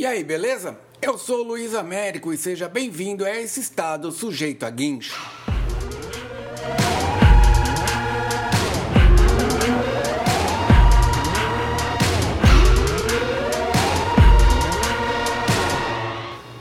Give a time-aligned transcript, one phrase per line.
[0.00, 0.78] E aí, beleza?
[1.02, 5.14] Eu sou Luiz Américo e seja bem-vindo a esse estado sujeito a guincho.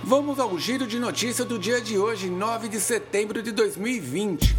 [0.03, 4.53] Vamos ao giro de notícia do dia de hoje, 9 de setembro de 2020.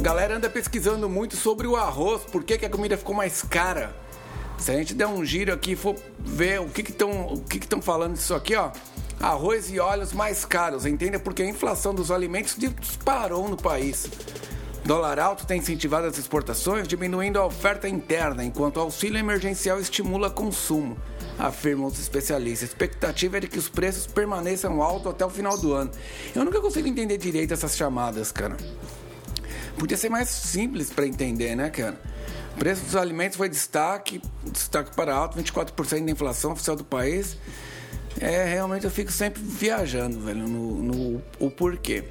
[0.00, 4.00] Galera anda pesquisando muito sobre o arroz, por que, que a comida ficou mais cara.
[4.62, 7.82] Se a gente der um giro aqui e for ver o que estão que estão
[7.82, 8.70] falando disso aqui, ó.
[9.18, 11.18] Arroz e óleos mais caros, entenda?
[11.18, 14.08] Porque a inflação dos alimentos disparou no país.
[14.84, 20.30] Dólar alto tem incentivado as exportações, diminuindo a oferta interna, enquanto o auxílio emergencial estimula
[20.30, 20.96] consumo,
[21.36, 22.68] afirmam os especialistas.
[22.68, 25.90] A expectativa é de que os preços permaneçam altos até o final do ano.
[26.34, 28.56] Eu nunca consigo entender direito essas chamadas, cara.
[29.76, 32.11] Podia ser mais simples para entender, né, cara?
[32.54, 37.36] O preço dos alimentos foi destaque, destaque para alto, 24% da inflação oficial do país.
[38.20, 42.04] É, realmente eu fico sempre viajando, velho, no, no o porquê.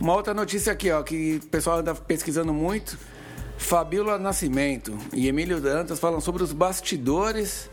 [0.00, 2.98] Uma outra notícia aqui, ó, que o pessoal anda pesquisando muito.
[3.56, 7.70] Fabíola Nascimento e Emílio Dantas falam sobre os bastidores.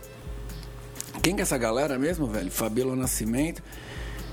[1.21, 2.51] Quem que é essa galera mesmo, velho?
[2.51, 3.61] Fabíola Nascimento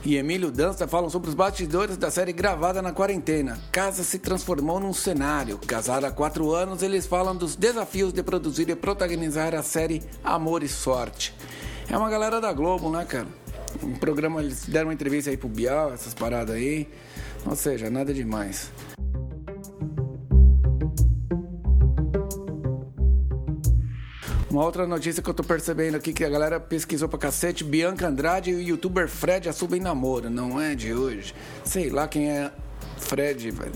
[0.04, 3.58] e Emílio Dantas falam sobre os bastidores da série gravada na quarentena.
[3.72, 5.58] Casa se transformou num cenário.
[5.58, 10.62] Casado há quatro anos, eles falam dos desafios de produzir e protagonizar a série Amor
[10.62, 11.34] e Sorte.
[11.88, 13.26] É uma galera da Globo, né, cara?
[13.82, 16.88] Um programa, eles deram uma entrevista aí pro Bial, essas paradas aí.
[17.44, 18.70] Ou seja, nada demais.
[24.56, 28.08] Uma outra notícia que eu tô percebendo aqui que a galera pesquisou pra cacete: Bianca
[28.08, 30.30] Andrade e o youtuber Fred assumem namoro.
[30.30, 31.34] Não é de hoje.
[31.62, 32.50] Sei lá quem é
[32.96, 33.74] Fred, velho.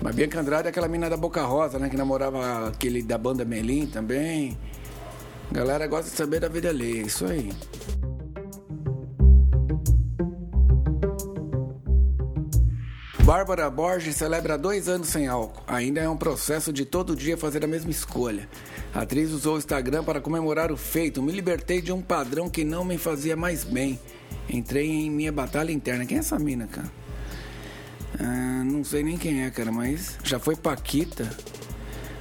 [0.00, 1.88] Mas Bianca Andrade é aquela mina da Boca Rosa, né?
[1.88, 4.58] Que namorava aquele da banda Melim também.
[5.52, 7.52] A galera gosta de saber da vida alheia, isso aí.
[13.32, 15.62] Bárbara Borges celebra dois anos sem álcool.
[15.66, 18.46] Ainda é um processo de todo dia fazer a mesma escolha.
[18.94, 21.22] A atriz usou o Instagram para comemorar o feito.
[21.22, 23.98] Me libertei de um padrão que não me fazia mais bem.
[24.50, 26.04] Entrei em minha batalha interna.
[26.04, 26.92] Quem é essa mina, cara?
[28.20, 31.34] Ah, não sei nem quem é, cara, mas já foi Paquita.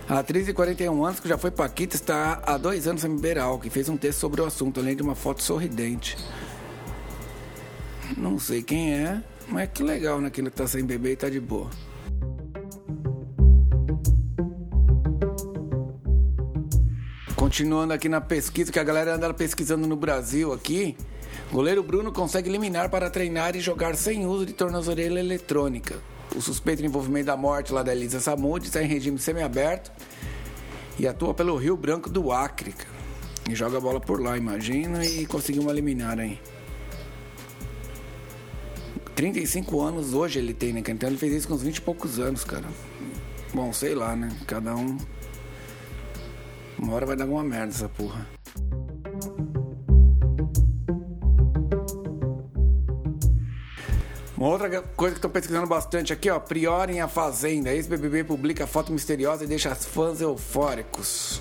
[0.08, 3.38] A atriz de 41 anos, que já foi Paquita, está há dois anos sem beber
[3.38, 6.18] álcool e fez um texto sobre o assunto, além de uma foto sorridente.
[8.16, 10.30] Não sei quem é, mas que legal, né?
[10.30, 11.70] Que ele tá sem beber e tá de boa.
[17.36, 20.96] Continuando aqui na pesquisa, que a galera anda pesquisando no Brasil aqui.
[21.52, 25.96] Goleiro Bruno consegue eliminar para treinar e jogar sem uso de tornozeleira eletrônica.
[26.36, 29.92] O suspeito de envolvimento da morte lá da Elisa Samud está em regime semiaberto
[30.98, 32.74] e atua pelo Rio Branco do Acre.
[33.50, 36.40] E joga a bola por lá, imagina, e conseguiu uma liminar aí.
[39.16, 40.82] 35 anos hoje ele tem, né?
[40.88, 42.66] Então ele fez isso com uns 20 e poucos anos, cara.
[43.54, 44.30] Bom, sei lá, né?
[44.48, 44.98] Cada um.
[46.80, 48.28] Uma hora vai dar alguma merda essa porra.
[54.38, 56.40] Uma outra coisa que estou pesquisando bastante aqui, ó.
[56.40, 57.72] Priorem a Fazenda.
[57.72, 61.40] Ex-BBB publica foto misteriosa e deixa os fãs eufóricos.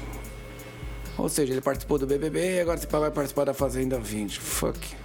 [1.16, 4.38] Ou seja, ele participou do BBB e agora vai participar da Fazenda 20.
[4.38, 4.96] Fuck.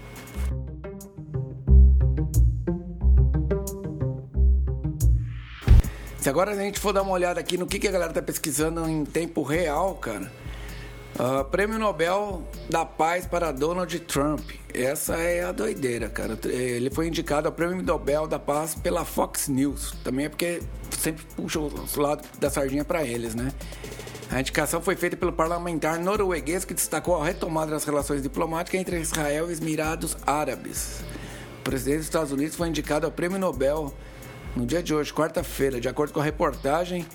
[6.26, 8.20] Se agora a gente for dar uma olhada aqui no que, que a galera tá
[8.20, 10.32] pesquisando em tempo real, cara.
[11.20, 14.42] Uh, Prêmio Nobel da Paz para Donald Trump.
[14.74, 16.36] Essa é a doideira, cara.
[16.46, 19.94] Ele foi indicado ao Prêmio Nobel da Paz pela Fox News.
[20.04, 20.64] Também é porque
[21.00, 23.52] sempre puxa o lado da sardinha para eles, né?
[24.32, 29.00] A indicação foi feita pelo parlamentar norueguês que destacou a retomada das relações diplomáticas entre
[29.00, 31.02] Israel e os Emirados Árabes.
[31.60, 33.94] O presidente dos Estados Unidos foi indicado ao Prêmio Nobel
[34.56, 37.06] no dia de hoje, quarta-feira, de acordo com a reportagem.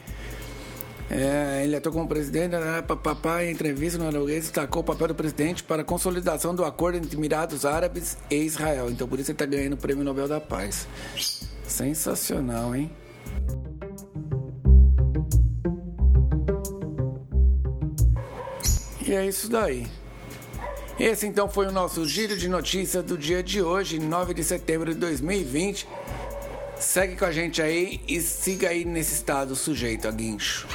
[1.11, 5.15] É, ele atuou como presidente, né, papai, em entrevista no norueguês, destacou o papel do
[5.15, 8.89] presidente para a consolidação do acordo entre Emirados Árabes e Israel.
[8.91, 10.87] Então, por isso ele está ganhando o Prêmio Nobel da Paz.
[11.67, 12.93] Sensacional, hein?
[19.05, 19.89] E é isso daí.
[20.97, 24.93] Esse então foi o nosso giro de notícias do dia de hoje, 9 de setembro
[24.93, 25.89] de 2020.
[26.81, 30.67] Segue com a gente aí e siga aí nesse estado sujeito a guincho.